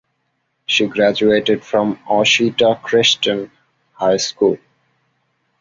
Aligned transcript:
She 0.65 0.87
graduated 0.87 1.63
from 1.63 1.99
Ouachita 2.09 2.79
Christian 2.81 3.51
High 3.93 4.17
School. 4.17 4.57